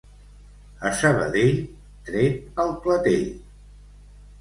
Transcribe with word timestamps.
A 0.89 0.91
Sabadell, 1.01 1.61
tret 2.09 2.61
al 2.67 2.75
clatell. 2.87 3.33